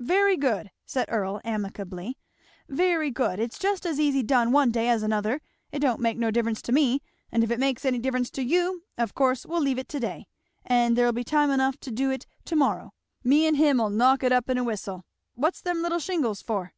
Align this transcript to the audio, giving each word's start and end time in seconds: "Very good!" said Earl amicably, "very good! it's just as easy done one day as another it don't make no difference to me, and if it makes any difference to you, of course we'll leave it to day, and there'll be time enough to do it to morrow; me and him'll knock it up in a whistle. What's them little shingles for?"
"Very 0.00 0.36
good!" 0.36 0.70
said 0.84 1.06
Earl 1.08 1.40
amicably, 1.46 2.18
"very 2.68 3.10
good! 3.10 3.38
it's 3.40 3.58
just 3.58 3.86
as 3.86 3.98
easy 3.98 4.22
done 4.22 4.52
one 4.52 4.70
day 4.70 4.86
as 4.90 5.02
another 5.02 5.40
it 5.72 5.78
don't 5.78 5.98
make 6.02 6.18
no 6.18 6.30
difference 6.30 6.60
to 6.60 6.72
me, 6.72 7.00
and 7.32 7.42
if 7.42 7.50
it 7.50 7.58
makes 7.58 7.86
any 7.86 7.98
difference 7.98 8.28
to 8.32 8.42
you, 8.42 8.82
of 8.98 9.14
course 9.14 9.46
we'll 9.46 9.62
leave 9.62 9.78
it 9.78 9.88
to 9.88 9.98
day, 9.98 10.26
and 10.62 10.94
there'll 10.94 11.12
be 11.14 11.24
time 11.24 11.50
enough 11.50 11.80
to 11.80 11.90
do 11.90 12.10
it 12.10 12.26
to 12.44 12.54
morrow; 12.56 12.92
me 13.24 13.46
and 13.46 13.56
him'll 13.56 13.88
knock 13.88 14.22
it 14.22 14.30
up 14.30 14.50
in 14.50 14.58
a 14.58 14.62
whistle. 14.64 15.06
What's 15.36 15.62
them 15.62 15.80
little 15.80 16.00
shingles 16.00 16.42
for?" 16.42 16.74